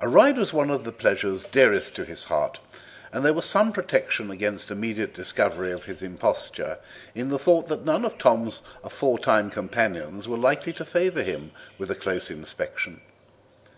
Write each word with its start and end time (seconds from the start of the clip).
A 0.00 0.08
ride 0.08 0.38
was 0.38 0.54
one 0.54 0.70
of 0.70 0.84
the 0.84 0.92
pleasures 0.92 1.44
dearest 1.44 1.94
to 1.96 2.06
his 2.06 2.24
heart, 2.24 2.58
and 3.12 3.22
there 3.22 3.34
was 3.34 3.44
some 3.44 3.70
protection 3.70 4.30
against 4.30 4.70
immediate 4.70 5.12
discovery 5.12 5.70
of 5.72 5.84
his 5.84 6.00
imposture 6.02 6.78
in 7.14 7.28
the 7.28 7.38
thought 7.38 7.68
that 7.68 7.84
none 7.84 8.06
of 8.06 8.16
Tom's 8.16 8.62
aforetime 8.82 9.50
companions 9.50 10.26
were 10.26 10.38
likely 10.38 10.72
to 10.72 10.86
favour 10.86 11.22
him 11.22 11.50
with 11.76 11.90
a 11.90 11.94
close 11.94 12.30
inspection. 12.30 13.02